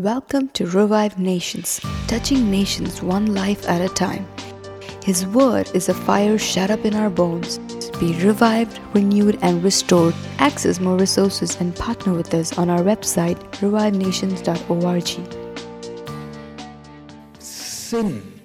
[0.00, 1.78] Welcome to Revive Nations,
[2.08, 4.26] touching nations one life at a time.
[5.04, 7.58] His word is a fire shut up in our bones.
[8.00, 10.14] Be revived, renewed, and restored.
[10.38, 15.08] Access more resources and partner with us on our website, revivenations.org.
[17.38, 18.40] sin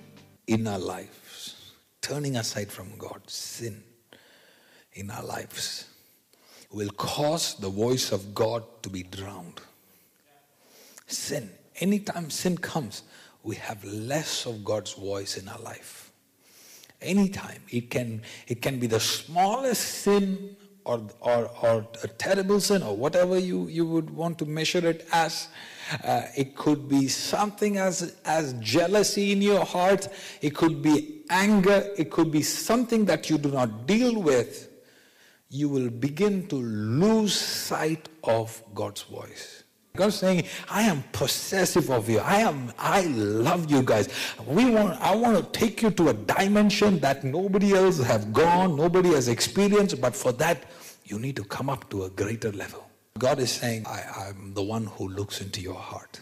[0.48, 3.82] in our lives, turning aside from God, sin
[4.92, 5.88] in our lives
[6.70, 9.62] will cause the voice of God to be drowned.
[11.08, 11.50] Sin,
[11.80, 13.04] anytime sin comes,
[13.44, 16.12] we have less of God's voice in our life.
[17.02, 17.62] Anytime.
[17.70, 22.96] It can, it can be the smallest sin or, or, or a terrible sin or
[22.96, 25.48] whatever you, you would want to measure it as.
[26.04, 30.08] Uh, it could be something as, as jealousy in your heart.
[30.42, 31.88] It could be anger.
[31.98, 34.70] It could be something that you do not deal with.
[35.50, 39.65] You will begin to lose sight of God's voice.
[39.96, 42.20] God's saying, I am possessive of you.
[42.20, 44.10] I am I love you guys.
[44.46, 48.76] We want I want to take you to a dimension that nobody else have gone,
[48.76, 50.64] nobody has experienced, but for that
[51.06, 52.86] you need to come up to a greater level.
[53.18, 56.20] God is saying, I, am the one who looks into your heart.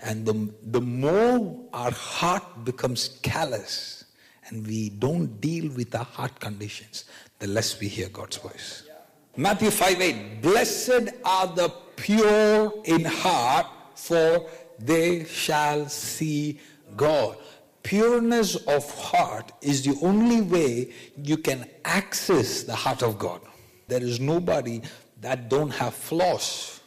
[0.00, 4.04] And the, the more our heart becomes callous
[4.48, 7.04] and we don't deal with our heart conditions,
[7.38, 8.88] the less we hear God's voice.
[9.36, 16.60] Matthew 5 8, blessed are the pure in heart, for they shall see
[16.96, 17.36] God.
[17.82, 23.40] Pureness of heart is the only way you can access the heart of God.
[23.86, 24.82] There is nobody
[25.20, 26.80] that don't have flaws.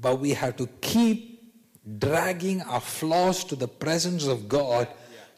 [0.00, 1.52] But we have to keep
[1.98, 4.88] dragging our flaws to the presence of God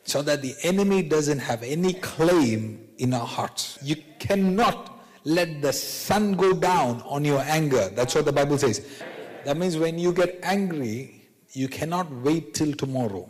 [0.04, 3.78] so that the enemy doesn't have any claim in our hearts.
[3.82, 7.90] You cannot let the sun go down on your anger.
[7.90, 8.86] That's what the Bible says.
[9.44, 13.28] That means when you get angry, you cannot wait till tomorrow.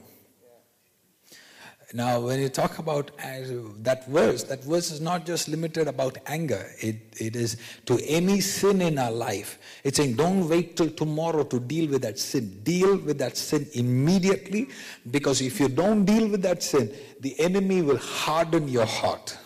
[1.92, 3.41] Now, when you talk about uh,
[3.78, 6.70] that verse, that verse is not just limited about anger.
[6.78, 7.56] It, it is
[7.86, 9.58] to any sin in our life.
[9.83, 12.61] It's saying, don't wait till tomorrow to deal with that sin.
[12.62, 14.68] Deal with that sin immediately,
[15.11, 19.36] because if you don't deal with that sin, the enemy will harden your heart.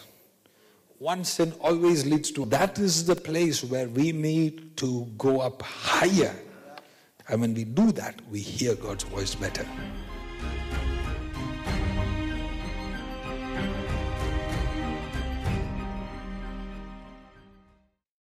[0.98, 5.60] One sin always leads to that is the place where we need to go up
[5.62, 6.34] higher.
[7.28, 9.66] And when we do that, we hear God's voice better.